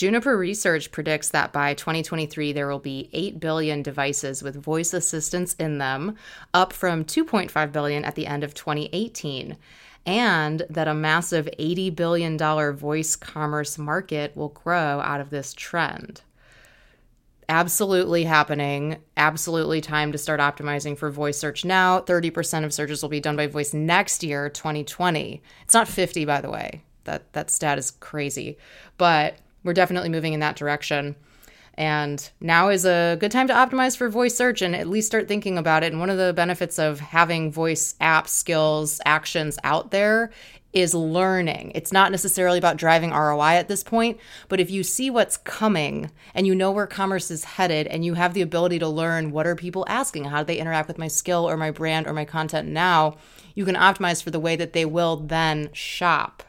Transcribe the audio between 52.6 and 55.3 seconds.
now, you can optimize for the way that they will